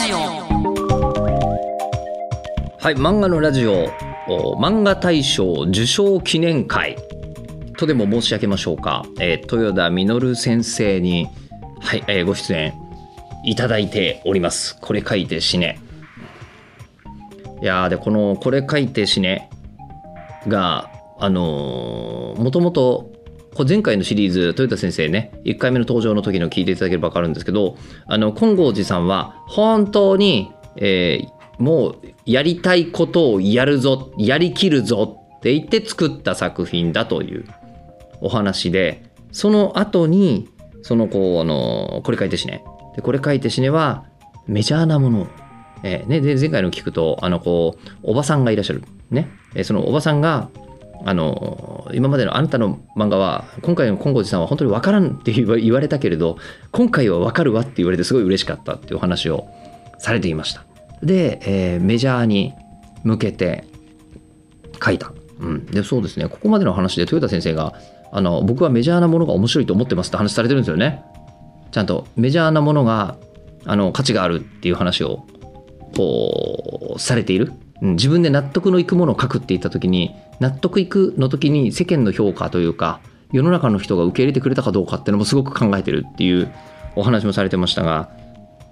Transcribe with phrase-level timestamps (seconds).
[0.00, 0.16] ジオ
[2.82, 3.88] はい、漫画のラジオ
[4.58, 6.96] 漫画大賞受賞記念会
[7.76, 11.28] とでも申し上げましょうか、えー豊田実先生に、
[11.80, 12.72] はいえーご出演
[13.44, 14.78] いただいております。
[14.80, 15.80] これ書いて死ね。
[17.62, 19.50] いやーでこの「これ書いて死ね」
[20.48, 23.10] があのーもともと
[23.64, 37.44] 前回のシリーズ豊田先生ね1回目の登場の時の聞いていただければ分かるんですけどあの金剛寺さんは本当に、えーもうやりたいことをやるぞやりきるぞって言って作った作品だという
[38.22, 40.48] お話でその後に
[40.82, 42.64] そのこうあのこれ書いて死ね。
[42.96, 44.06] でこれ書いて死ねは
[44.46, 45.22] メジャーなもの。
[45.22, 45.26] を
[45.82, 49.30] えーね、で前回の聞くとあのこうおばさんがいらっしゃる、ね。
[49.54, 50.48] えそのおばさんが
[51.04, 56.36] あの今までのあなたの漫画は今回の金剛寺さんは本当に分からんって言われたけれど
[56.72, 59.48] 今回は分かるわって言われてすごい嬉しかったっていうお話を
[59.98, 60.64] されていました。
[61.02, 62.52] で、えーメジャーに
[63.04, 63.64] 向けて
[64.82, 66.28] 書いた、うん、でそうですね。
[66.28, 67.74] ここまでの話で豊田先生が
[68.12, 71.02] あの僕はメジャーなものが面白いと思ってますって話されてるんですよね。
[71.70, 73.16] ちゃんとメジャーなものが
[73.64, 75.26] あの価値があるっていう話を
[75.96, 77.90] こうされている、うん。
[77.92, 83.00] 自分で納得のいくものを書くって言った時に納得いくの時に世間の評価というか
[83.32, 86.52] 世の中の人が受け入れてくれたかどうかっていうのもすごく考えてるっていう
[86.96, 88.10] お話もされてましたが、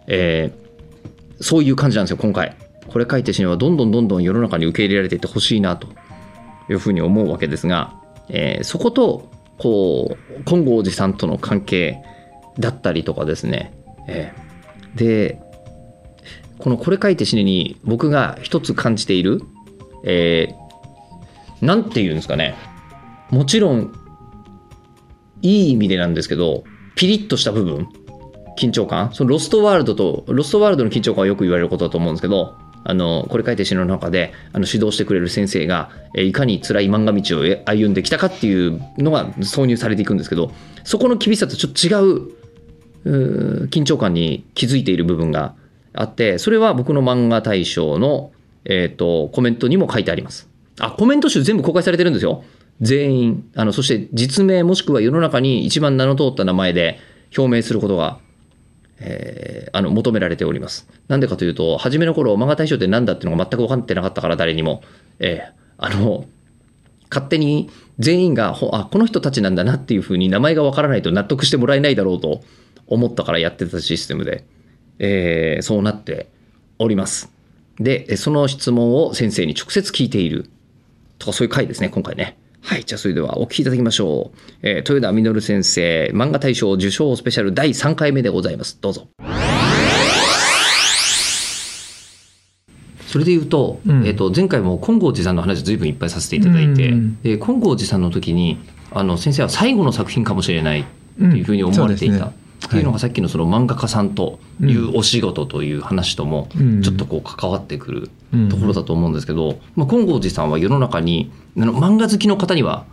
[0.06, 0.68] えー
[1.40, 2.56] そういう感じなんですよ今回。
[2.88, 5.86] これ書いて死ねはどんどんどんどん世の中に受け入れられていってほしいなと
[6.68, 7.94] いうふうに思うわけですが、
[8.28, 12.02] えーそことこう金剛寺さんとの関係
[12.58, 13.72] だったりとかですね、
[14.08, 15.40] えーで
[16.58, 19.42] この「これ書いて死ね」に僕が一つ感じている、
[20.02, 20.67] えー
[21.60, 22.54] なんて言うんですかね。
[23.30, 23.92] もちろん
[25.42, 26.64] いい意味でなんですけど
[26.94, 27.88] ピリッとした部分
[28.58, 29.10] 緊張感。
[29.12, 40.52] そのロストワールドとロストワールドの緊張感はよく言われることだと思うんですけどあのこれ書いて死ぬの中であの指導してくれる先生がえいかに辛い漫画道を歩んできたかっていうのが挿入されていくんですけど
[40.84, 42.38] そこの厳しさとちょっと違う
[43.04, 45.54] う緊張感に気づいている部分が
[45.92, 48.32] あってそれは僕の漫画大賞の、
[48.64, 50.47] えー、とコメントにも書いてあります。
[50.78, 52.44] あコメント集全部公開されてるんですよ
[52.80, 56.98] 全員あのそして実名もしくは世の中に一番名の通った名前で
[57.36, 58.18] 表明することが
[59.00, 60.88] えーあの求められております。
[61.08, 64.82] なんでかというと、初めの頃、漫画大賞って何だっていうのが全く分かってなかったから、誰にも。
[65.18, 66.24] えーあの、
[67.10, 72.40] 勝手に全員が、あ、この人たちなんだなっていうふうに名前が分からないと納得してもらえないだろうと
[72.86, 74.44] 思ったからやってたシステムで、
[74.98, 76.28] えーそうなって
[76.78, 77.30] おります。
[77.78, 80.50] で、その質問を先生に直接聞いている
[81.18, 82.36] とかそういう回ですね、今回ね。
[82.60, 84.38] はい、じゃあそれではお聞きいただきましょう。
[84.62, 88.78] えー豊田実先生、漫画大賞受賞スペシャル第3回目でございます。
[88.80, 89.08] どうぞ。
[93.06, 98.58] それで言うと,、うんえー、と前回も金剛寺さんの話ずいぶんいっぱいさせていただいて、うんで金剛寺さんの時に
[98.92, 100.84] あの先生は最後の作品かもしれないっ
[101.16, 102.32] ていうふうに思われていた、うん
[102.66, 106.82] っていうのがさっきのその漫画家さんというお仕事という話ともうん。
[106.82, 112.84] ちょっとこう関わってくるうんところだと思うんですけど、まあ、金剛寺さんは世の中にあの漫画好きの方には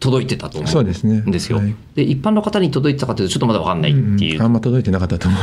[0.00, 1.58] 届いてたと思そうんですよ。
[1.58, 1.74] はい。
[1.94, 4.36] で一般の方に届いてたかというとちょっとまだ分かんないっていう。
[4.36, 4.42] うん。
[4.42, 5.42] あんま届いてなかったと思う。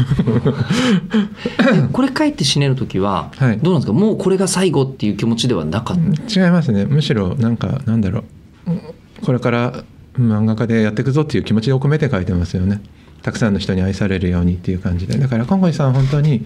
[1.75, 3.59] で これ書いて死ねる時ははい。
[3.59, 6.45] どうなんですか、もうこれが最後っていう気持ちではなかった？
[6.45, 6.85] 違いますね。
[6.85, 8.23] むしろなんかなんだろ
[8.67, 9.23] う。
[9.23, 9.83] これから
[10.17, 12.81] 漫画家でやっていくぞっていう気持ちを込めて書いてますよね
[13.21, 16.45] たくさんの人に愛されるようにっていう感じでだから今後さん本当に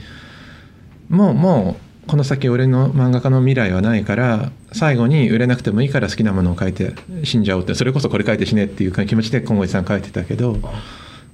[1.10, 6.94] もうもうこの先俺の漫画家の未来はないから最後に売れなくてもいいから好きなものを書いて
[7.24, 10.58] 死んじゃおうってそれこそこれ書いて死ねっていう気持ちで今後さん書いてたけど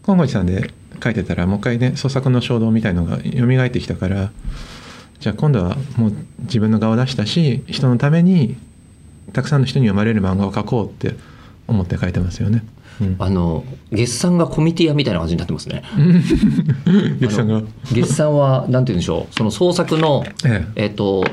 [0.03, 0.71] 今後さんで
[1.03, 4.31] 書いてたらもう一回ね創作の衝動みたいのが蘇ってきたから
[5.19, 8.57] じゃあ今度はもう自分の顔を出したし人のために
[9.33, 11.15] たくさんの人に読まれる漫画を描こうって
[11.67, 12.63] 思って書いてますよね。
[13.01, 15.83] うん、あの月さんがコミティアみたいな感じになってますね。
[17.19, 17.61] 月さんが？
[17.91, 19.33] 月さんはなんて言うんでしょう。
[19.33, 20.85] その創作のええ。
[20.87, 21.23] っ、と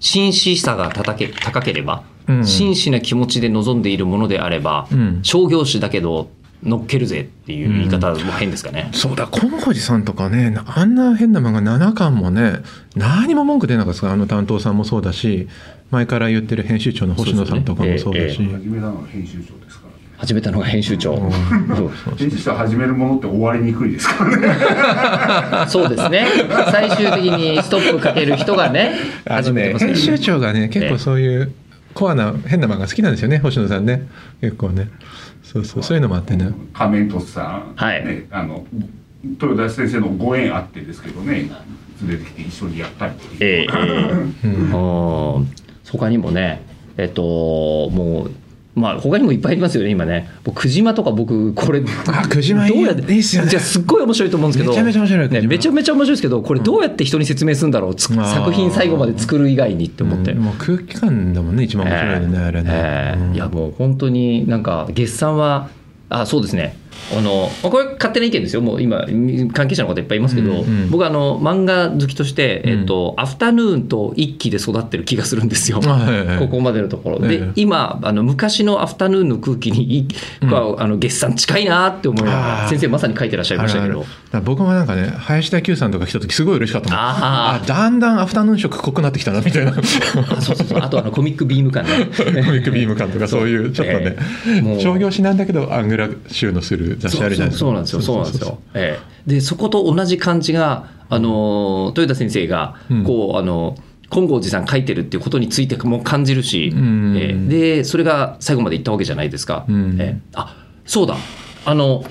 [0.00, 2.46] 真摯さが高け高ければ、うん。
[2.46, 5.18] 真摯な気持ちで臨んでいるものであれば、うん。
[5.22, 6.30] 商業誌だけど
[6.62, 8.90] 乗っけるぜっていう言い方も変ですかね。
[8.92, 12.60] そうだ金剛寺さんとかねあんな変な漫画7巻もね
[12.96, 15.48] 何も文句出なかったですあの担当さんもそうだし
[15.90, 18.36] 前から言ってる編集長の星野さんとかもそうだし。
[18.36, 19.77] そうです
[20.18, 21.16] 始めたのが編集長。
[21.16, 21.84] 編集長。
[21.84, 21.96] うん。
[21.96, 22.14] そう。
[22.16, 25.66] 編集長始めるものって終わりにくいですからね。
[25.70, 26.26] そうですね。
[26.70, 28.94] 最終的にストップかける人がね、
[29.24, 31.52] あのね始めてますから編集長がね結構そういう
[31.94, 34.08] コアな変な漫画好きなんですよね星野さんね。
[34.40, 34.88] 結構ね。
[35.44, 36.50] そうそうそういうのもあってね。
[36.74, 38.04] 仮面とさん、はい。
[38.04, 38.66] ね、あの
[39.24, 41.48] 豊田先生のご縁あってですけどね
[42.02, 43.68] 連れてきて一緒にやったりっていうえええ
[44.44, 44.48] え。
[44.48, 45.36] うん。
[45.36, 45.48] うん
[45.90, 46.60] 他にもね
[46.98, 48.30] えっともう
[48.78, 50.30] まあ他にもいっぱいありますよね今ね。
[50.44, 53.50] 僕久島とか僕これ あ久島どうやっていいっすよね。
[53.50, 54.70] じゃあすっごい面白いと思うんですけど。
[54.70, 58.34] めちゃめちゃ面白いね、めちゃめちゃ面白いですけどこれどうやって人に説明するんだろうつあー。
[58.34, 63.34] 作品最後まで作る以外にって思って、うんもう空気感だもんね一番面白いのね、あれね、ええうん。
[63.34, 65.68] いやもう本当になんか月産は
[66.08, 66.76] あそうですね
[67.16, 68.62] あのまあこれ勝手な意見ですよ。
[68.62, 69.06] もう今
[69.52, 72.70] 関係者の方いっぱいいますけど、うんうん僕あの漫画好きとして、うん。
[72.70, 75.80] えっとアフタヌーンと一期で育ってる気がするんですよ。
[76.38, 77.38] ここまでのところ、ええ。
[77.38, 80.08] で今あの昔のアフタヌーンの空気にい
[80.42, 80.50] うん。
[80.50, 84.04] はあの月産近いなって思いながら先生まさに書いてらっしゃいましたけど。
[84.44, 86.98] 僕もなんかね林田久さんとか来た時すごい嬉しかったもん。
[86.98, 87.66] あー。
[87.66, 89.72] だんだんアフタヌーン色濃くなってきたなみたいな。
[89.72, 89.80] コ
[90.36, 90.78] あそうそうそう。
[90.80, 91.90] あとあのコミックビーム感ね。
[91.98, 94.16] ミックビーム感とかそういうちょっとね、
[94.80, 97.66] 商業誌なんだけどアングラ収納する雑誌あるじゃないですか。
[97.66, 98.02] そうなんですよ。
[98.02, 99.30] そうなんですよ、ええ。
[99.30, 103.04] でそこと同じ感じがあの豊田先生がうん。
[103.04, 103.76] こう、あの
[104.10, 107.14] 金剛寺さん書いてるっていうことについても感じるし、うん。
[107.16, 107.48] ええ。
[107.76, 109.96] でそれが最後までいったわけじゃないですか、うん。
[110.00, 110.20] ええ。
[110.34, 111.16] あそうだ。
[111.64, 112.04] あの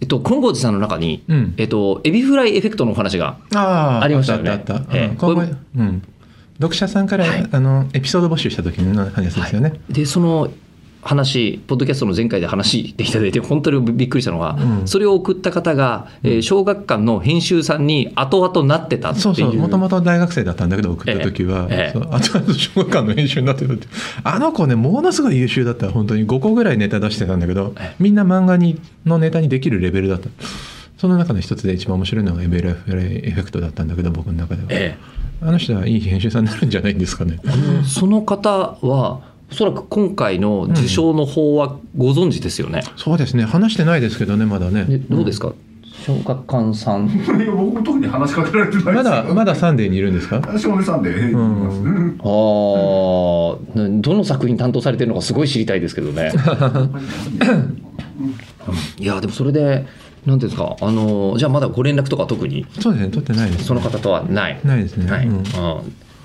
[0.00, 1.54] えっと金剛寺さんの中に、うん。
[1.56, 4.50] えっとエビフライエフェクトのお話がありましたよね。
[4.50, 5.06] あったあったええ。
[5.06, 6.02] うん今後これうん。
[6.58, 7.48] 読者さんから、はい。
[7.52, 10.50] あのエピソード募集した時の話ですよね、でその
[11.06, 14.88] 話ポッドキャストの前回で話していただいて本当にびっくりしたのが、うん。
[14.88, 19.22] それを送った方が、えー小学館の編集さんに後々なってたっていう。
[19.22, 19.54] そうそう。
[19.54, 21.76] もともと大学生だったんだけど送った時は、ええ。
[21.76, 22.08] ええそう。
[22.10, 23.86] あとあと小学館の編集になってるって
[24.22, 27.96] あの子ねものすごい優秀だった本当に5個ぐらいネタ出してたんだけどええ。
[27.98, 30.28] みんな漫画にのネタにできるレベルだった。
[30.98, 34.96] その中の一つで一番面白いのがエベルフレイエフェクトだったんだけど僕の中では、え
[35.42, 37.38] あの人はいい編集さんになるんじゃないんですかね。
[37.84, 38.50] その方
[38.80, 42.82] はおそらく今回の受賞の方はご存知ですよね。
[42.96, 43.44] そうですね。
[43.44, 44.84] 話してないですけどねまだね。
[44.84, 45.52] でどうですか、
[46.04, 47.06] 小学館さん。
[47.08, 47.10] い
[47.46, 50.42] や僕も特に話しかけられてないですまだまだサンデーにいるんですか？
[50.58, 53.90] 少年さんで言いますね、あー。
[53.94, 56.32] などの作品担当されてるのかすごい知りたいですけどね。
[58.98, 59.86] いやでもそれで
[60.26, 60.76] なんていうんですか？
[60.80, 62.66] あのじゃあまだご連絡とか特に？
[62.80, 63.10] そうですね。
[63.12, 64.58] 撮ってないです、その方とはない。
[64.64, 65.08] ないですね。
[65.10, 65.26] はい。
[65.26, 65.34] うん。
[65.36, 65.42] うん。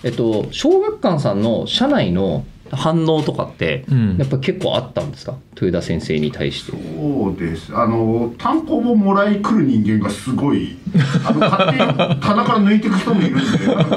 [0.03, 2.43] えっと小学館さんの社内の
[2.75, 4.17] 反応とかって、うん。
[4.17, 5.35] やっぱ結構あったんですか？
[5.55, 6.71] 豊田先生に対して。
[6.71, 7.75] そうです。
[7.75, 10.77] あの単行本もらい来る人間がすごい。
[11.25, 13.47] あの勝手に棚から抜いていく人もいるんで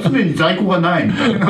[0.03, 1.49] 常に在庫がないみたいな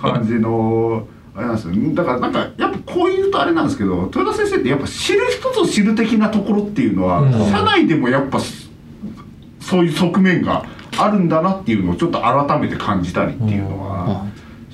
[0.00, 1.74] 感じのあれなんですよ。
[1.94, 7.32] だからなんかやっぱこう言うとあれなんですけど豊田先生ってやっぱ知る人ぞ知る的なところっていうのは、うん。
[7.50, 8.38] 社内でもやっぱ
[9.60, 10.64] そういう側面が
[10.98, 13.91] あるんだなっていうのをちょっと改めて感じたりっていうのは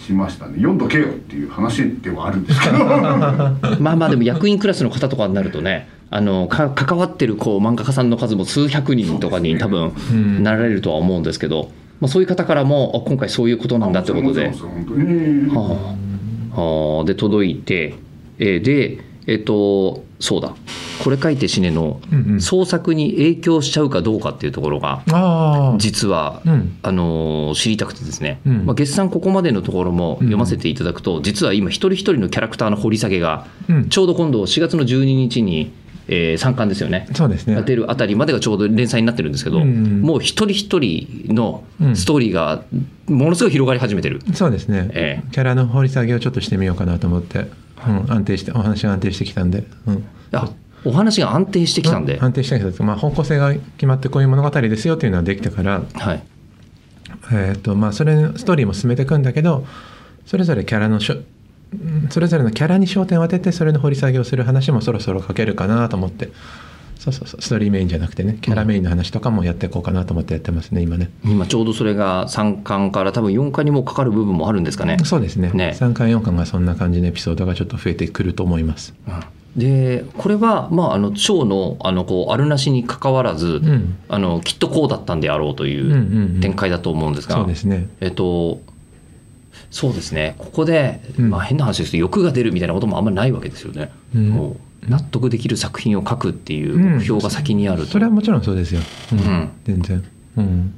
[0.09, 0.55] しましたね。
[0.57, 2.79] 読んどけよっていう話ではあるんですけど。
[3.81, 10.43] まあまあでも役員クラスの方とかになるとねあのか関わってるこう漫画家さんの数も数百人とかに多分うん。
[10.43, 11.71] なられるとは思うんですけど、
[12.01, 14.51] まあ、そういう方からもあ今回そういうことなんだってことで。
[15.55, 15.59] あ
[16.61, 17.05] はあ。
[17.05, 17.95] で届いて、
[18.39, 20.55] えーでえっ、とそうだ。
[21.05, 22.41] これ書いて死ねのうんうん。
[22.41, 25.03] 創作に影響しちゃうかどうかっていうところが
[25.79, 26.79] 実は、うん。
[26.83, 28.67] あのー知りたくてですね、うん。
[28.67, 33.89] まあ、月産ここまでのところも読ませていただくと、実は今一人一人のキャラクターの掘り下げが、うん。
[33.91, 35.73] ちょうど今度4月の12日に、
[36.11, 37.07] え3巻ですよね。
[37.15, 37.63] そうですね。
[37.63, 41.97] 出るあたりまでがちょうど連載になってるんですけど、うんもう一人一人のうん。
[41.97, 42.63] ストーリーが
[43.07, 44.23] ものすごい広がり始めてる。
[44.33, 45.23] そうですね、え。
[45.33, 47.47] キャラの掘り下げをちょっとしてみようかなと思って、
[47.87, 50.51] うん、安定してお話が安定してきたんで、うん、あ
[50.85, 56.23] お話が安定してきたんで、安定してきたんですまあ、方向性が決まってこういう物語ですよっていうのはできたから、はい、
[57.33, 59.67] えーとまあ、それストーリーも進めていくんだけど
[60.27, 66.31] それぞれキャラのしょうんそれぞれのキャラに焦点を当ててそれの掘り下げをする話もそろそろ書けるかなと思って
[66.99, 67.43] そうそうそう。
[67.43, 71.11] ストーリーメインじゃなくてねキャラメインの話とかもやっていこうかなと思ってやってますね今ね。
[71.25, 74.99] 今ちょうどそれが3巻から多分4巻にもかかる部分もあるんですかね。
[75.05, 75.51] そうですね。
[75.53, 75.77] ね。
[75.79, 78.95] 3巻4巻がそんな感じのエピソードがちょっと増えてくると思います。
[79.57, 83.97] でこれは、まあ、あの章のあのこうあるなしにかかわらず、うん。
[84.09, 86.01] あのきっとこうだったんであろうというんうんう
[86.35, 86.39] ん。
[86.39, 87.89] う展開だと思うんですが、そうですね。
[88.01, 88.61] えっと
[89.71, 90.35] そうですね。
[90.39, 91.31] ここで、うん。
[91.31, 93.91] まあ、変な話ですけど欲が出るみたいなこともあんまりないわけですよね。
[94.15, 98.81] うん納得できる作品を書くっていう目標が先にあると、それはもちろんそうですよ、
[99.13, 99.19] うん。
[99.19, 99.51] うん。
[99.65, 100.05] 全然、
[100.37, 100.75] うん、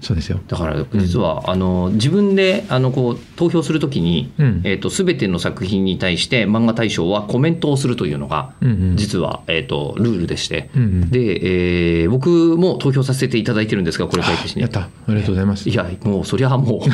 [0.00, 0.40] そそうですよ。
[0.48, 4.60] だから実は、あの自分であのこう投票するときに、うん。
[4.64, 8.96] えー、と全ての作品に対して漫画大賞はコメントをするというのが、うんうん。
[8.96, 11.10] 実は、えー、とルールでして、うんうん。
[11.10, 14.62] で、えー僕も投票させていただいてるんですがこれ書いてしね。
[14.62, 14.80] やった。
[14.80, 15.68] ありがとうございます。
[15.68, 16.88] いやもうそりゃもう。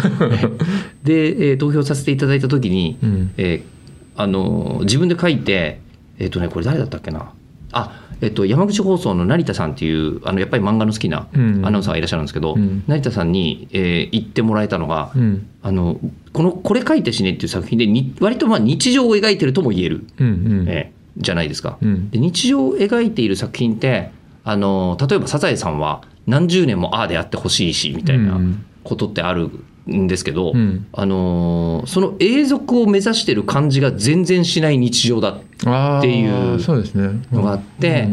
[1.06, 3.30] で、えー投票させていただいた時に、うん。
[3.36, 3.74] えー
[4.16, 5.80] あの自分で書いて
[6.18, 7.32] えっ、とねこれ誰だったっけな？
[7.72, 11.66] あえっと、山口放送の成田さんっていうあのやっぱり漫画の好きなうん。
[11.66, 12.84] アナウンサーがいらっしゃるんですけど、うん。
[12.86, 15.46] 成田さんに、えー言ってもらえたのが、うん。
[15.62, 15.98] あの
[16.32, 20.30] この「これ書いて死ね」っていう作品でに割とまあ日常を描いてるとも言える、うんう
[20.64, 20.68] ん。
[20.68, 21.78] えーじゃないですか。
[21.82, 22.10] うん。
[22.10, 24.10] で日常を描いている作品って
[24.44, 28.64] あの例えば「サザエさん」は何十年もああであってほしいしみたいなうん。
[28.84, 29.50] ことってある
[29.90, 30.86] んですけど、うん。
[30.92, 37.22] あのーその永続を目指してる感じが全然しない日常だっていうそうですね。
[37.32, 38.08] のがあって、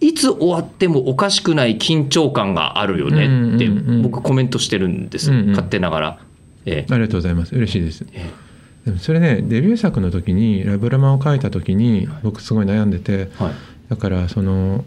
[0.00, 3.68] いつ終わってもおかしくない緊張感があるよねって
[4.02, 5.48] 僕コメントしてるんです、うんうん。
[5.50, 6.18] 勝手ながら。
[6.66, 6.92] ええ。
[6.92, 7.54] ありがとうございます。
[7.54, 8.06] 嬉しいです。
[8.12, 8.30] え
[8.84, 13.52] でもそれねデビュー作の時にラブラマを書いた時に僕すごい悩んでてえはい。
[13.88, 14.84] だからその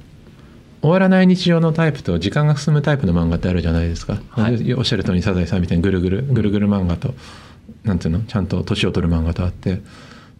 [0.81, 4.73] 終わらない日常のタイプと時間が進むタイプの漫画ってあるじゃないですか、はい。
[4.73, 7.13] おっしゃる通りサザエさんみたいにぐるぐるぐるぐる漫画と
[7.83, 9.81] なんていうのちゃんと年を取る漫画とあって。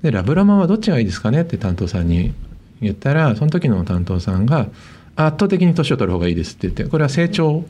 [0.02, 2.34] でラブラマはどっちがいいですかねって担当さんに
[2.82, 4.68] 言ったらその時の担当さんが
[5.16, 7.66] 圧倒的に年を取る方がいいですって言ってこれは成長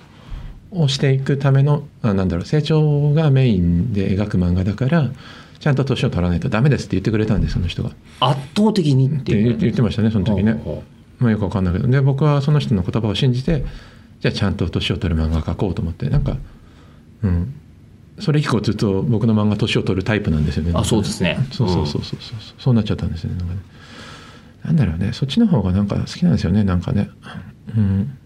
[0.72, 5.10] をしていくためのあなんだろう成長がメインで描く漫画だから
[5.60, 7.90] ちゃんと年を取らないとダメですって言ってくれたんですその人が。
[7.90, 10.54] っ圧倒的にって言って言ってましたねその時ね。
[10.54, 10.84] ほうほ
[11.20, 11.88] まあよくわかんないけど。
[11.88, 13.66] で僕はその人の言葉を信じて
[14.22, 16.10] じゃあちゃんと年を取る漫画描こうと思って。
[16.10, 16.38] なんか
[17.24, 17.54] うん。
[18.20, 20.72] それ以降ずっと僕の漫画年を取るタイプなんですよね。
[20.72, 21.38] うあそうですね。
[21.52, 22.38] そうそうそうそうそう。
[22.58, 23.38] そうなっちゃったんですよね。
[23.38, 23.62] なんかね。
[24.66, 25.14] なんだろうね。
[25.14, 26.64] そっちの方がなんか好きなんですよね。
[26.64, 27.10] なんかね。
[27.78, 28.18] うん。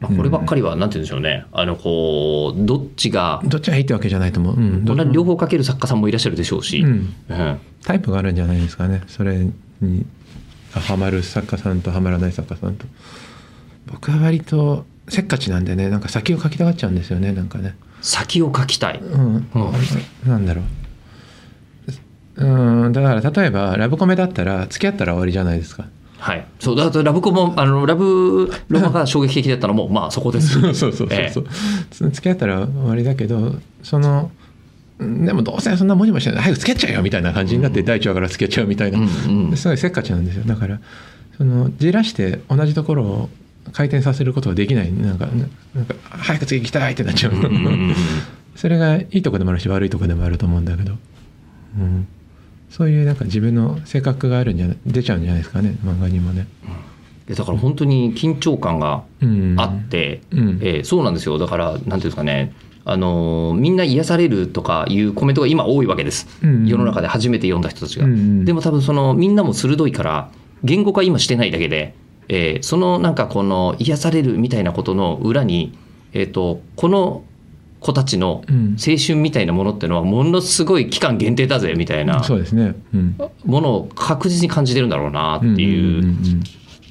[0.00, 1.46] まあ、こればっかりはなんて言うんでしょうね。
[1.52, 7.14] あのこうどっちがどっちがいいってわけじゃないと思う、うん、これは両方方書ける作家さんもいらっしゃるでしょうし、うん。
[7.28, 7.60] うん。
[7.82, 9.02] タイプがあるんじゃないですかね。
[9.08, 9.46] それ
[9.80, 10.06] に
[10.80, 12.86] ハマる作家さんとハマらない作家さんと。
[13.86, 17.76] 僕は割とせっかちなんでねなんか先を書きたがっちゃうんですよねなんかね。
[18.00, 19.48] 先を書きたい、うん、うん。
[20.26, 20.64] なんだろう。
[22.36, 25.86] うんだから例えばラブコメだったら付き合ったら終わりじゃないですか。
[26.18, 30.58] はい、そうだとラブコもあのラブロマが衝撃的だったのもまあそこです。
[30.60, 31.46] そうそうそうそう、
[32.08, 34.43] え付き合ったら終わりだけどそのうん
[35.24, 36.42] でもどうせそんなもじもじしてない。
[36.44, 40.44] 早く付き合っちゃえよみたいな感じになって第一話から付き合っちゃうみたいな、うんうんすごいせっかちなんですよ。
[40.44, 40.80] だから
[41.36, 43.28] そのじらして同じところを
[43.72, 44.92] 回転させることはできない。
[44.92, 45.26] なんか
[45.74, 47.94] なんか早く次行きたいってなっちゃう、うんうんうん
[48.54, 50.92] それがいいとこでもあるし悪いとこでもあると思うんだけど、
[51.76, 52.06] うん、
[52.70, 55.76] そういうなんか自分の性格があるんじゃない出ちゃうんじゃないですかね。
[55.84, 56.46] 漫画にもね。
[57.26, 60.58] でだから本当に緊張感がうん、あって、うん。
[60.60, 61.38] えーそうなんですよ。
[61.38, 62.52] だからなんていうんですかね
[62.84, 70.30] あのーみんな癒されるとかいうコメントが今多いわけです、うん世の中で初めて読んだ人たちが、うんでも多分そのみんなも鋭いから
[70.62, 71.94] 言語化今してないだけで、
[72.28, 75.76] えーそのなんかこの癒されるみたいなことの裏に、
[76.12, 77.24] えー、とこの
[77.80, 78.76] 子たちのうん。
[78.78, 82.74] 青春みたいなものっていうのはものすごい期間限定だぜみたいなそうですね。
[82.94, 86.42] うん、ものを確実に感じてるんだろうなっていんう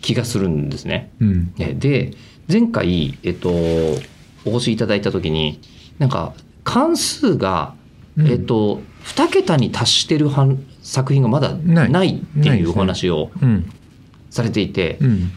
[0.01, 1.11] 気がするんですね。
[1.57, 2.11] で
[2.47, 5.59] 前回、えっと、お越しいただいた時に
[5.99, 6.33] なんか
[6.63, 7.73] 関数が、
[8.17, 8.27] うん。
[8.27, 12.21] えっと、2桁に達してるはん作品がまだない。
[12.39, 13.69] っていうお話をうん。
[14.29, 15.31] されていて、うん。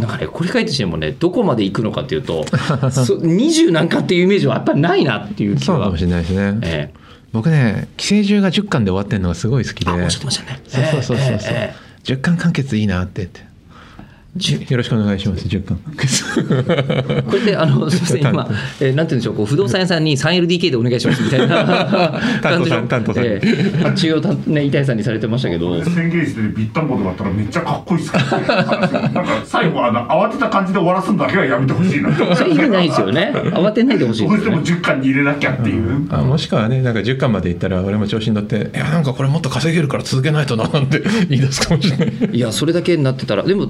[0.00, 1.12] なんかねこれ書いてしてもね。
[1.12, 2.44] どこまで行くのかっていうと
[2.90, 5.76] そ20何巻っていうイメージはやっぱりないなっていう気は。
[5.76, 6.58] そうかもしれないですね。
[6.62, 6.90] え
[7.32, 9.90] 僕ね寄生獣が10巻で終わってるのがすごい好きで。
[9.90, 10.60] えあおっしゃってましたね。
[10.68, 11.26] そうそうそうそう。
[11.26, 13.40] えええ10巻完結いいなって言って
[14.36, 18.48] よろしくお願いします10巻完結えこれであの すみません今、
[18.80, 22.20] えーなんて言うんでしょうこう不動産屋さんに 3LDK でお願いしますみたいな。
[22.40, 25.82] 感じの担当さんええ発注をたね板谷さんにされてましたけど。
[25.84, 28.46] 宣言してビッタンボードがあったらめっちゃかっこいいっすからね。
[29.12, 33.32] なんか最後あの慌てた感じで終わらすのだけはやめてほしいなってそれ意味ないですよね。
[33.34, 34.82] 慌てないでほしいどうしてもですよね。
[34.82, 42.12] 10巻に入れなきゃっていう、あもしくはねなんか10巻までいったら俺も調子に乗って「いやなんかこれもっと稼げるから続けないとな」なんて言い出すかもしれない。
[42.32, 43.68] いやそれだけになってたらでも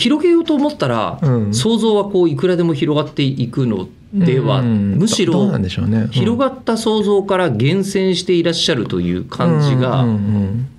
[0.00, 1.54] 広げようと思ったら、うん。
[1.54, 4.96] 想像はこういくらでも広がっていくのでは、うん。
[4.96, 6.08] むしろしね、うん。
[6.08, 10.04] 広がった想像から厳選していらっしゃるという感じが、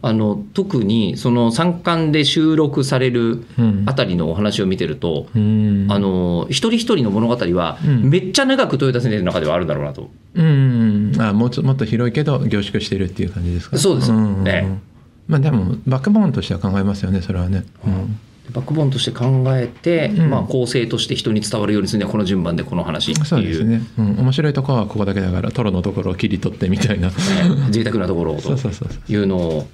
[0.01, 3.83] あの特にその三巻で収録されるうん。
[3.85, 5.87] あたりのお話を見てると、うん。
[5.89, 8.09] あの一人一人の物語はうん。
[8.09, 10.09] めっちゃ長く豊田先生の中ではあるんだろうなと。
[10.35, 11.13] うん。
[11.19, 13.77] あもうちょもっと広いけど凝縮してるっていう感じですか？
[13.77, 14.47] そうですんんん。
[14.47, 14.91] ええ
[15.27, 18.19] まあでもバックボーンとしては考えますよねそれはね、うん
[18.53, 20.29] バックボーンとして考えて、うん。
[20.29, 23.25] まあ、構成として人に伝わるようにするにはこの順番でこの話っていう。
[23.25, 27.09] そうですね、うん、面白いところはここだけだからトロのところを切り取ってみたいな。
[27.09, 27.13] ね。
[27.69, 29.67] 贅沢なところをとそうそうそうそういうのを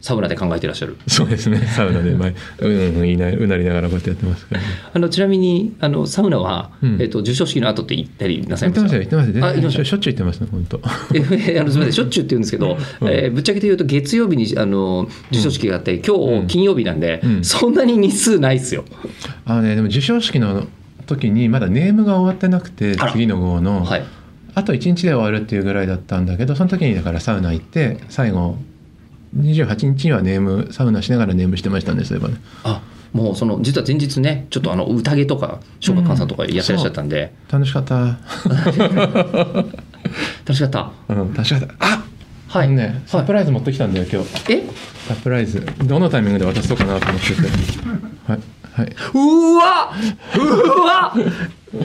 [0.00, 0.96] サウナで考えてらっしゃる。
[1.06, 1.58] そうですね。
[1.66, 7.02] サウナで前うんうん言いなうなりながらこうやってやってますから、ね、あのちなみにあのサウナは、うん。
[7.02, 9.46] えっと授賞式の後って行ったりなさい言ってましたますよ言ってます。
[9.46, 10.80] あ行きましたよしょっちゅう言ってますね本当。
[11.52, 11.92] えあのすみません。
[11.92, 13.08] しょっちゅうって言うんですけど、 うん。
[13.08, 16.46] えーぶっちゃけて言うと月曜日にあの授賞式があって、今うん。
[16.46, 17.44] 日金曜日なんで、うん。
[17.44, 18.84] そんなに日数ないっすよ。
[19.44, 20.66] あのねでも授賞式の
[21.06, 24.04] 時にまだネームが終わってなくて次の号の、はい、
[24.54, 28.56] あと1日で終わるっていうぐらいだったんだけどその時にだからサウナ行って最後
[29.36, 32.36] 28日にはネームサウナしながらネームしてましたねそういえばね。
[32.64, 37.94] あもうその実は前日ねちょっとあの宴とか小学館さんとかやってらっしゃったんで、楽しかった。
[40.44, 40.92] 楽しかった。
[41.08, 41.74] うん楽しかった。
[41.78, 42.04] あ
[42.48, 44.52] はい、ねサプライズ持ってきたんだよ今日。
[44.52, 44.64] え？
[45.08, 45.66] サプライズ。
[45.84, 47.34] どのタイミングで渡そうかなと思ってて
[48.26, 48.40] はい
[48.72, 48.86] はい。
[48.86, 49.92] うーわ
[50.36, 51.14] うわ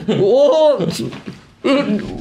[0.20, 0.86] おお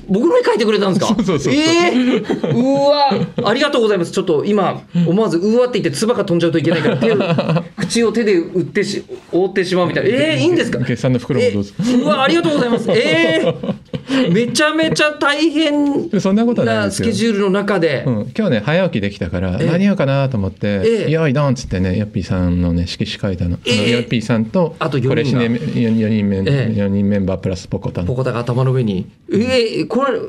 [0.08, 1.16] 僕の絵描いてくれたんですか？
[1.16, 3.10] そうそうそうえー、うわ。
[3.50, 4.12] ありがとうございます。
[4.12, 7.18] ちょっと今思わずうわって言って唾が飛んじゃうといけないから手を
[7.78, 10.10] 口を手で打ってし覆ってしまうみたいな。
[10.10, 10.80] えー、いいんですか？
[10.80, 11.74] 決算の袋もどうぞ。
[11.90, 12.90] えうわありがとうございます。
[12.92, 13.76] えー、
[14.32, 19.70] めちゃめちゃ大変 そんなスケジュールの中で、うん、今日ね早起きできたからええ。
[19.70, 21.12] 間に合うかなと思ってえ「え。
[21.12, 23.92] よいどん」っつってねヨッピーさんのね色紙書いたの、ええ。
[23.92, 25.10] ヨッピーさんとあと四人が。
[25.10, 26.74] これしね4人目、ええ。
[26.76, 28.06] 四人メンバープラスポコタン。
[28.06, 29.08] ポコタが頭の上に。
[29.32, 30.20] えー、これ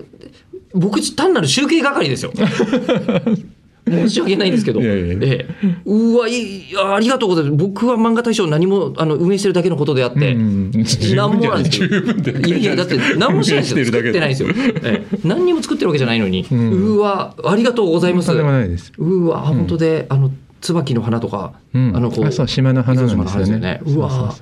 [0.74, 2.32] 僕単なる集計係ですよ
[3.88, 4.80] 申し訳ないんですけど。
[4.80, 5.18] いやいやいや。
[5.22, 5.76] ええ。
[5.84, 7.56] うわいいありがとうございます。
[7.56, 10.70] 僕は漫画大賞何もあの運営してるだけのことであって、うん。
[10.72, 11.86] 十何もなんですよ。
[11.86, 12.50] い。
[12.50, 13.84] やいやだって何もしてないですよ。
[13.92, 14.48] 作ってないですよ、
[14.82, 15.18] ええ。
[15.24, 18.26] 何にも作ってるわけじゃないのに、ううんわありがとうございます。
[18.26, 18.92] とんでもないです。
[18.98, 21.96] うわ本当で、あの椿の花とか、うん。
[21.96, 23.80] あのこう島の花なんですよね。
[23.84, 24.34] うわ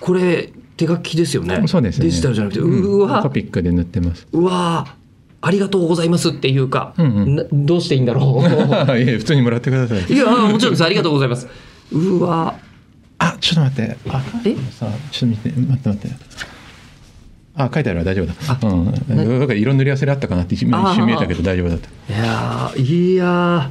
[0.00, 1.62] これ手書きですよね。
[1.66, 2.06] そうですね。
[2.06, 3.08] デジタルじゃなくて、ううん。
[3.08, 4.26] わコピックで塗ってます。
[4.32, 5.01] うわー
[5.44, 7.36] ありがとうございますっていうか、うんうん。
[7.36, 8.40] などうしていいんだろ
[8.96, 10.04] いや普通にもらってください。
[10.08, 10.84] ういやもちろんです。
[10.84, 11.48] ありがとうございます。
[11.90, 12.54] うわ。
[13.18, 13.96] あちょっと待って。
[14.08, 14.54] あえ？
[14.70, 16.16] さあちょっと見て待って待って。
[17.56, 18.04] あ書いてあるわ。
[18.04, 18.34] 大丈夫だ。
[18.46, 18.58] あ。
[18.62, 18.84] うん。
[19.16, 20.70] などっか色塗り合わせであったかなって一瞬
[21.06, 21.88] 見えたけど大丈夫だった。
[22.12, 23.70] いやーいや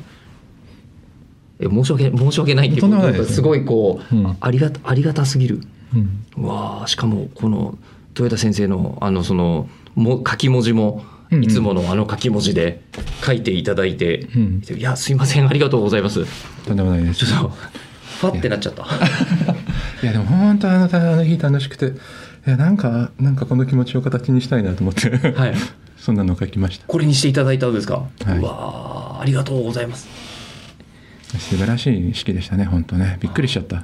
[1.61, 3.41] 申し訳申し訳ないっていうとんでもないです。
[3.41, 4.37] ごいこう、うん。
[4.41, 5.61] ありがたありがたすぎる。
[5.95, 6.25] うん。
[6.43, 7.77] うわーしかもこの
[8.09, 12.81] 豊田先生のあのそのも書き文字もうんうんいつものあの書き文字で
[13.23, 14.61] 書いていただいて、うん。
[14.77, 16.25] いやすいませんありがとうございます。
[16.65, 17.25] とんでもないです。
[17.25, 18.83] ちょっとファってなっちゃった。
[20.03, 21.91] いやでも本当あのあの日楽しくてい
[22.45, 25.53] やなんかなんかこの気持ちを形にしたいなと思って、はい。
[25.97, 26.85] そんなのを書きました。
[26.87, 28.37] これにしていただいたんですか、はい。
[28.39, 30.07] うわーありがとうございます。
[31.37, 33.17] 素晴らしい式でしたね本当ね。
[33.21, 33.83] びっくりしちゃった、うん、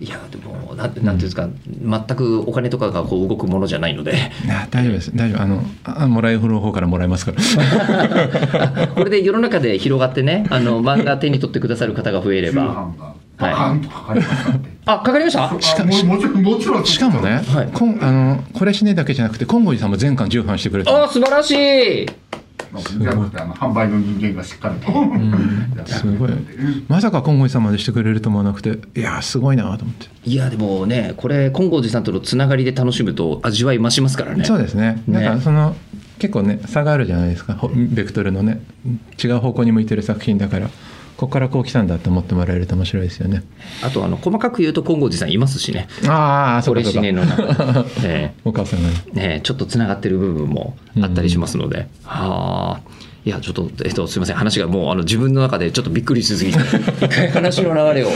[0.00, 4.12] いやでもなんてなんていうんですか、全くお金とかがこう動くものじゃないので。
[4.44, 5.16] いや大丈夫です。
[5.16, 5.42] 大丈夫。
[5.42, 8.86] あのあもらえる方からもらえますから。
[8.94, 15.44] これで世の中で広がってねあの漫画手に取ってくださる方が増えれ通ば販がバカンとかかりましたって、あかかりました？
[15.44, 15.56] あも
[16.04, 16.84] もちろんもちろん。
[16.86, 17.68] しかもね、はい。
[17.72, 22.06] こんあのこれしねだけじゃなくて金剛寺さんも全巻重版してくれたあ素晴らしい
[22.82, 24.90] じゃなくてあの販売の人間がしっかりと、
[25.76, 26.30] やってすごい。
[26.30, 34.44] うんまさか金剛寺さんまでしてくれると思わなくていやすごいなと思って、いやでもねこれ金剛寺さんとのつながりで楽しむと味わい増しますからね。
[34.44, 35.02] そうですね。
[35.06, 35.20] ね。
[35.20, 35.76] なんかその
[36.18, 37.54] 結構ね差があるじゃないですか。
[37.54, 38.62] ほベクトルのね。
[39.22, 40.68] 違う方向に向いてる作品だから
[41.16, 43.44] ここからこう来たんだって思ってもらえると面白いですよね。
[43.82, 45.86] あとあの細かく言うと金剛寺さんいますしね。
[46.08, 47.00] ああそうかそうか。
[47.00, 47.84] これしねの中。
[48.00, 48.88] で、 ねお母さんが。
[48.88, 53.04] ねね、ちょっとつながってる部分もあったりしますので、はあ。
[53.24, 54.36] いやちょっと、えっと、すみません。
[54.36, 56.58] 話がもうあの自分の中でちょっとびっくりしすぎて。
[57.06, 58.08] 一回話の流れを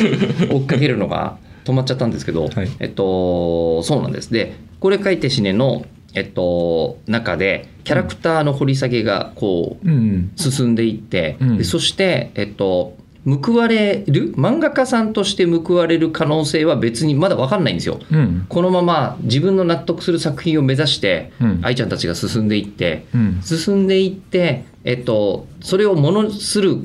[0.51, 2.69] 追っかけるのが止まっちゃったんですけど、はい。
[2.81, 4.33] えっとそうなんです。
[4.33, 5.85] でこれ書いて死ねの、
[6.19, 11.59] えっと、中でキャラクターの掘り下げがこううん進んでいって、うん。
[11.59, 18.01] でそして、えっと、報われる漫画家さんとして報われる可能性は別にまだ分かんないんですよ。
[18.11, 18.47] うん。
[18.49, 21.61] このまま自分の納得する作品を目指して、うん。
[21.63, 23.41] 愛ちゃんたちが進んでいってうん。
[23.43, 26.77] 進んでいって、えっと、それをものする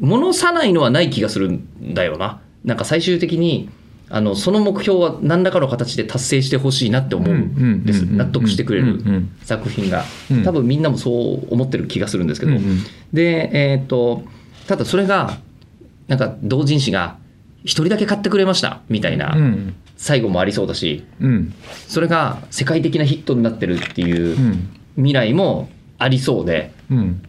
[0.00, 2.40] ものさないのはない気がするんだよな。
[2.64, 3.70] なんか最終的に
[4.08, 8.02] あのその目標は何らかの形で達成してほしいなって思うんです。
[8.02, 9.02] 納得してくれる
[9.42, 10.04] 作品が。
[10.30, 10.44] うん。
[10.44, 12.84] 多分みんなもそう思ってる気がするんですけど、うんうん。
[13.12, 14.22] でえっと
[14.68, 15.38] ただそれが
[16.06, 17.18] なんか同人誌が
[17.64, 19.74] 一人だけ買ってくれましたみたいなうん。
[19.96, 21.54] 最後もありそうだし、うん。
[21.88, 24.68] それが世界的なヒットになってるっていううん。
[24.96, 27.22] 未来もありそうで、うん。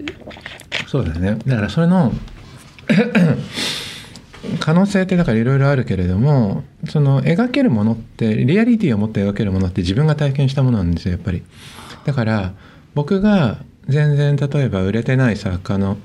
[0.86, 1.40] そうだね。
[1.48, 2.14] だからそれの
[4.60, 11.44] 可能性ってだからいろいろあるけれどもその描けるものってリアリティを持って描けるものって自分が体験したものなんですよやっぱり。
[12.06, 12.54] だから
[12.96, 15.98] 僕が全然例えば売れてない作家の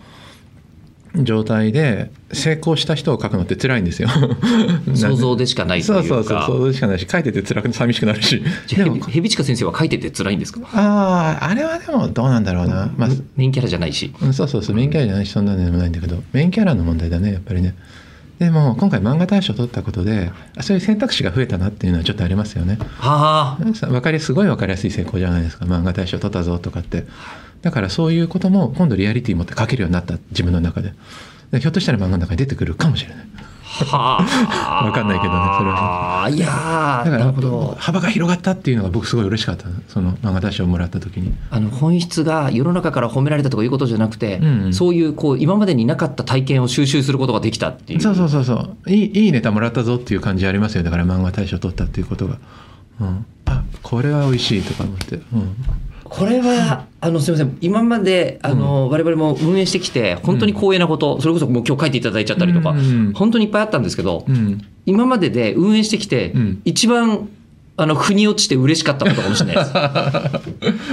[1.14, 4.09] 状態で成功した人を描くのって辛いんですよ。
[4.95, 6.09] 想像でしかないというか。
[6.09, 8.01] そうそうそう想像でしかないし書いてて辛く寂し。
[8.01, 8.42] くなるし
[8.75, 10.61] でもヘビチカ先生は書いてて辛いんですか？
[10.73, 14.11] あああれはでもどうなんだろうな、まあメインキャラじゃないし。
[14.23, 14.77] うんそうそうそう。
[14.77, 16.23] メインキャラじゃないしそんなのでもないんだけど。
[16.33, 17.75] メインキャラの問題だねやっぱりね
[18.42, 22.76] でも今回漫画大賞を取ったことであそういう選択肢が増えたなっていうのはちょっとありますよね。
[22.98, 23.74] はあ。
[23.74, 25.64] さわかりすごい分かりやすい成功じゃないですか。
[25.64, 27.07] 漫画大賞取ったぞとかって。
[27.61, 30.92] だからそういうことも今度リアリティ持って書けるようになった自分の中で。
[31.52, 33.26] でひょっとしたら漫画の中に出てくるかもしれない
[33.72, 34.18] は
[34.82, 34.85] あ。
[34.87, 36.28] わかんないけどねそれは。
[36.30, 37.76] いやーだからなるほど。
[37.78, 39.66] 幅が広がったっていうのが僕すごい嬉しかった。
[39.88, 41.32] その漫画大賞をもらった時に。
[41.50, 44.74] あの本質が世の中から褒められたとかいうことじゃなくて、うんうん。
[44.74, 48.00] そういうこう今までになかった体験を収集することができたっていう。
[48.00, 48.90] そうそうそうそう。
[48.90, 50.82] いいいいネタもらったぞっていう感じありますよ。
[50.82, 52.38] だから漫画大賞取ったっていうことが、
[53.00, 55.56] うん、あこれは美味しいとか思って、うん、
[56.12, 57.59] これはあのすみません。
[57.62, 62.79] 今まであの、我々も運営してきて本当に光栄なこと、それこそもう今日書いていただいちゃったりとか、うん。
[62.79, 66.62] うん本当にいっぱいあったんですけど、うん、今までで運営してきて、うん。
[66.64, 67.29] 一番
[67.77, 69.72] あの腑に落ちて嬉しかったことかもしれないです。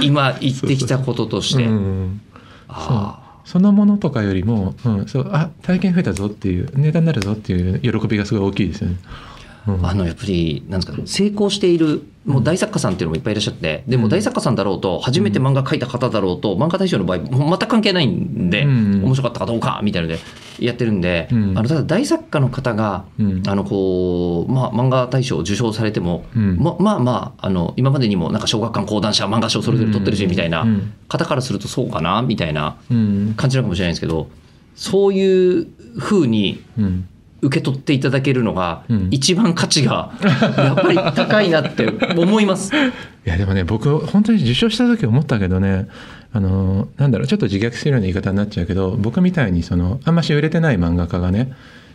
[0.02, 1.64] 今言ってきたこととして。
[1.64, 2.20] うん
[2.68, 8.96] あそのものとかよりも、うん、そうあ体験増えたぞっていうネタになるぞっていう喜びがすごい大きいですよね。
[9.66, 19.04] あのやっぱりなんですか成功しているもう大作家さんっていうのもいっぱいいらっしゃってでも大作家さんだろうと初めて漫画描いた方だろうと漫画大賞の場合全く関係ないんで、うん。
[19.04, 20.20] 面白かったかどうかみたいなので
[20.58, 21.58] やってるんで、うん。
[21.58, 23.42] あのただ大作家の方が、うん。
[23.46, 26.58] あのこうまあ、漫画大賞を受賞されても、うん。
[26.58, 33.34] ままあまああの今までにもなんか小学館講談社漫画賞それぞれ取ってるしみたいなうん方からするとそうかなみたいなうん。
[33.36, 34.28] 感じなのかもしれないんですけど
[34.74, 35.66] そういう
[35.98, 37.08] ふうにうん
[37.42, 40.12] 受け取っていただけるのがうん一番価値が
[40.56, 42.72] やっぱり高いなって思います。
[43.26, 45.88] いやでもね僕本当に受賞した時思ったけどね
[46.32, 51.52] あのなんだろうちょっと自虐するような言い方になっちゃうけど僕みたいにそのあんまし売れてない漫画家がね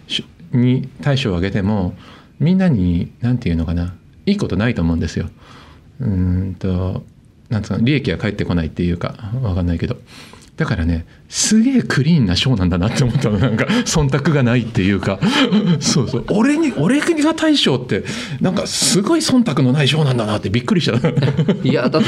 [0.08, 1.96] しに大賞をあげても
[2.40, 3.94] みんなに何て言うのかな
[4.26, 5.30] いいことないと思うんですよ。
[6.00, 7.04] うーんと
[7.50, 9.98] なんつうか利益が返ってこないっていうかわかんないけど
[10.58, 13.40] だからねすげえクリーンな賞なんだなって思ったの。
[13.40, 15.20] なんか 忖度がないっていうか。
[15.82, 16.26] そうそう。
[16.30, 18.04] 俺に俺が大賞って
[18.40, 20.96] なんかすごい忖度のない賞なんだなってびっくりした。
[21.64, 22.08] いやだって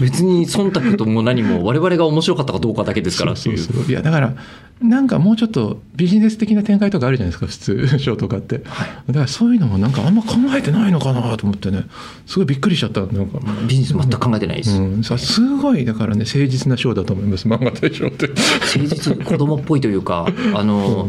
[0.00, 3.84] 別に忖度とも何も我々が面白かったかどうかだけですからそうそう。
[3.88, 4.34] いやだから
[4.80, 11.84] なんかもうちょっとビジネス的な展開とかあるじゃないですか普通賞とかって、だからそういうのもなんかあんま考えてないのかなと思ってね。
[12.26, 13.02] すごいびっくりしちゃった。
[13.02, 13.38] なんか、
[13.68, 14.80] ビジネス全く考えてないです。
[14.80, 17.46] うん、さすごいだからね誠実な賞だと思います。
[17.46, 18.28] 漫画大賞って。
[18.28, 21.08] 誠実子供っぽいというかあの、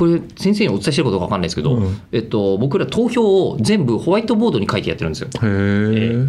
[0.00, 2.00] これ先生にお伝えしてることか分かんないですけど、うん。
[2.10, 5.28] えっと、僕ら投票を全部ホワイトボードに書いてやってるんですよ。
[5.28, 5.46] へええ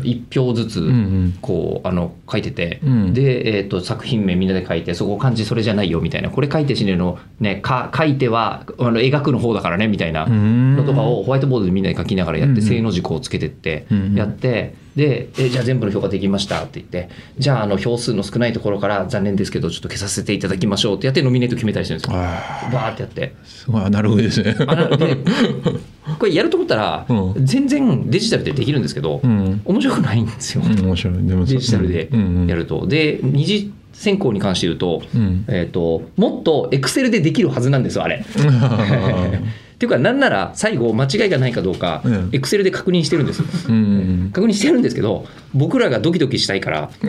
[0.03, 0.91] 1票ずつ
[1.39, 3.13] こうあの書いてて、うん。
[3.13, 6.29] で、えー、と作品名みんなで書いてそこ漢字それじゃないよみたいな。
[6.29, 14.15] これ書いて死ねの、ね、か書いてはあの描くの方だからねみたいなのとかをホワイトボードでみんなで書きながらやってうん正の字こうつけてってうん。
[14.15, 16.63] やってでえじゃあ全部の評価できました。
[16.63, 22.17] って言ってじゃああの票数の少ないところから残念ですけどちょっと消させていただきましょうってやってノミネート決めたりしてるんですよ。
[22.17, 23.33] あバーってやって。
[23.43, 23.83] ーすごい。
[23.83, 24.55] アナログですね。
[26.19, 27.45] これやると思ったらうん。
[27.45, 30.63] 全然デジタルでできるんですけどうん、面白くないんですよ。
[30.65, 31.13] うん、面白い。
[31.45, 32.09] デジタルで
[32.47, 32.87] やると。
[32.87, 35.45] で、二次選考に関して言うと、うん。
[35.47, 38.23] えっ、と、もっとエクセルでできるはずなんですよ、あれ。
[38.25, 43.45] っていうか、なんなら最後、間違いがないかどうかうん、エクセルで確認してるんですよ。
[43.69, 43.75] うん。
[43.75, 45.25] うん確認してるんですけど、
[45.55, 46.91] 僕らがドキドキしたいから、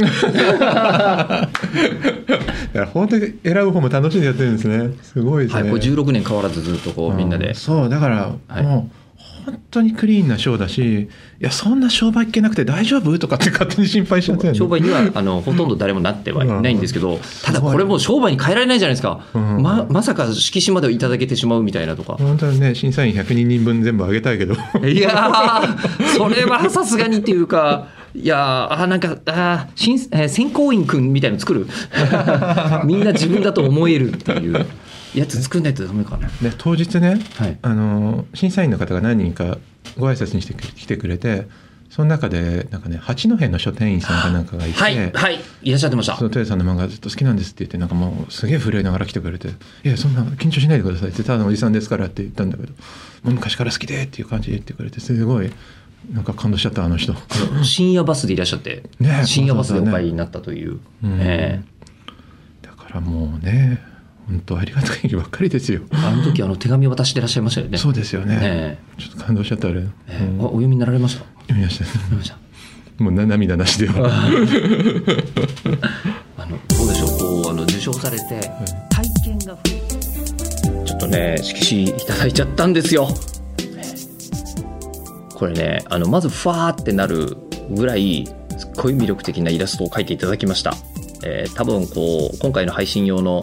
[2.74, 4.90] いや本当に選ぶ方も楽しんでやってるんですね。
[5.02, 7.48] すごいですね、はい、これ16年変わらずずっとこう、みんなで。
[7.48, 7.54] うん。
[7.54, 8.62] そうだから、はい。
[8.62, 9.01] もう
[9.44, 11.08] 本当にクリーンなショーだしい
[11.40, 13.18] やそんな商売っ気なくて大丈夫？
[13.18, 19.62] とかって勝手に心配しちゃったよね商売にはあのほとんど誰もなってはいないんですけど、ただこれもう商売に変えられないじゃないですか、うん。
[19.62, 22.14] ままさか色紙までいただけてしまうみたいなとか。
[22.14, 24.54] 本当にね審査員102人分全部あげたいけど。
[24.86, 31.66] いやー、それはさすがにっていうか、いやー、あーなんか、あー新えー選考員くんみたいの作る。
[32.84, 34.66] みんな自分だと思えるっていう
[35.14, 36.28] やつ作んないとダメかな。
[36.28, 39.58] で当日ね、はいあの審査員の方が何人か
[39.98, 41.46] ご挨拶にして来てくれて
[41.90, 46.22] その中でなんかね八戸の書店員さんかなんかがいて、はい、はい、いらっしゃってましたそ。
[46.22, 49.48] の豊さんの漫画ずっと好きなんですって言ってなんかもうすげえ震えながら来てくれて
[49.84, 52.72] 「いやそんな緊張しないでください」って「ただのおじさんですから」って言ったんだけど
[53.24, 55.52] 「もう昔から好きで」っていう感じで言ってくれてすごい
[56.10, 57.14] なんか感動しちゃったあの人。
[57.62, 60.80] 深夜バスでいらっしゃって、ね深夜バスでお帰りになったという。
[61.04, 61.62] うんえ
[62.62, 63.91] だからもうね
[64.28, 65.80] 本当ありがたい日ばっかりですよ。
[65.90, 67.76] ーあの時あの手紙渡してらっしゃいましたよね。
[67.78, 68.38] そうですよね。
[68.40, 69.82] えちょっと感動しちゃったあれ。
[70.08, 71.24] えーうんあお読みになられました？
[71.42, 71.84] 読みました。
[71.84, 72.36] 読みました。
[73.02, 73.94] もうな涙なしでは。
[76.36, 77.42] あ のどうでしょう？
[77.42, 78.50] こうあの受賞されて
[78.90, 80.98] 体験が増えて。
[80.98, 83.08] とね色紙いただいちゃったんですよ
[85.34, 87.36] これねあのまずファーってなる
[87.70, 88.24] ぐらい
[88.56, 90.74] すっごい魅力的なイラストを描いていただきました、
[91.24, 93.40] えー多分こう今回の配信用の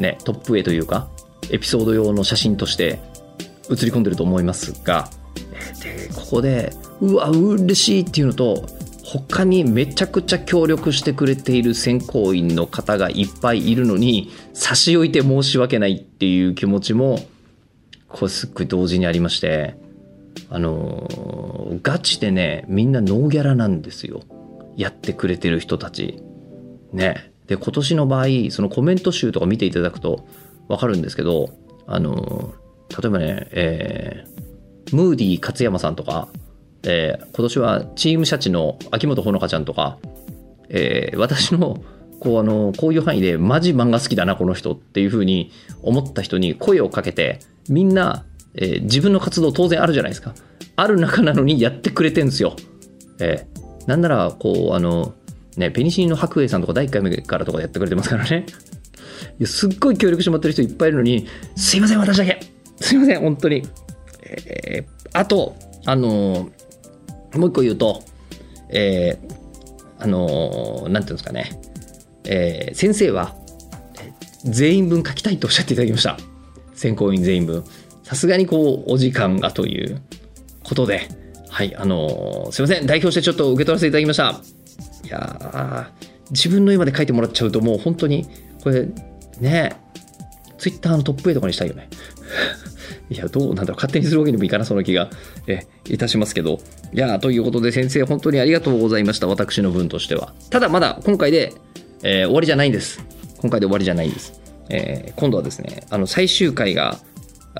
[0.00, 1.08] ねトップ絵というか
[1.50, 2.98] エピソード用の写真として
[3.70, 5.08] 映り込んでると思いますが、
[5.82, 8.66] でここでうわ嬉しいっていうのと
[9.04, 17.20] 他にめちゃくちゃ協力してくれている選考員の方がいっぱいいるのに差し置いて申し訳ないっていう気持ちも
[18.08, 19.76] これすっごい同時にありまして
[20.50, 24.22] あのーガチでねみんなノーギャラなんですよ。
[24.76, 26.22] やってくれてる人たち。
[26.92, 27.32] ね。
[27.46, 30.26] で今年の場合そのコメント集とか見ていただくと
[30.68, 31.50] 分かるんですけど
[31.86, 32.54] あの
[32.90, 34.36] 例えばね、えー
[34.94, 36.28] ムーディ勝山さんとか、
[36.84, 39.98] えー今年はチームシャチの秋元ほのかちゃんとか、
[40.68, 41.82] えー私の
[42.20, 45.50] こうあのこういう範囲でマジ漫画好きだなこの人っていう風に
[45.82, 50.34] 思った人に声をかけてみんな、えー自分の活動当然あるじゃないですか。
[50.76, 52.54] ある中なのにやってくれてんですよ、
[53.18, 55.14] えーなんならこうあの
[55.56, 58.46] ねペニシリンの白衣さんとか第1回目からとかやってくれてますからね。
[59.38, 62.40] いやすっごい協力してもらってる人いっぱいいるのにすいません私だけ。
[62.80, 63.62] すいません 本当に。
[64.22, 68.02] えーあとあのーもう一個言うと
[68.68, 69.34] えー
[69.98, 71.58] あのーなんていうんですかね、
[72.24, 73.34] えー先生は
[74.44, 76.18] 全員分書きたいとおっしゃっていただきました。
[76.74, 77.64] 選考員全員分。
[78.04, 80.00] さすがにこうお時間がという
[80.62, 81.08] ことで。
[81.48, 82.86] はいあのーすいません。
[82.86, 84.40] 代表してちょっと受け取らせていただきました。
[85.06, 85.86] いやー
[86.30, 88.26] 自分の絵まで書いてもらっちゃうともう本当に
[88.62, 88.88] これ
[89.40, 89.76] ね
[90.58, 91.88] ツイッターのトップ絵とかにしたいよね
[93.08, 95.10] いや、どうなんだろう、勝手にするわけにもいかなそうな気が
[95.46, 96.58] えいたしますけど。
[96.92, 100.34] いや、ということで、先生、本当にありがとうございました、私の分としては。
[100.50, 101.52] ただ、まだ今回で、
[102.02, 103.00] えー終わりじゃないんです。
[103.38, 104.40] 今回で終わりじゃないんです。
[104.70, 106.98] えー今度はですね、あの最終回が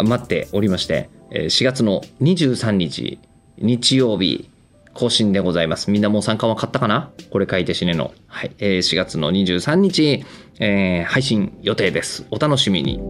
[0.02, 3.18] 待っておりまして、4月の23日、
[3.58, 4.50] 日曜日、
[4.96, 5.90] 更新でございます。
[5.90, 7.12] みんなもう参加は買ったかな？
[7.30, 8.12] これ書いて死ねの。
[8.26, 8.52] はい。
[8.58, 10.24] えー4月の23日、
[10.58, 12.26] えー配信予定です。
[12.30, 13.00] お楽しみに。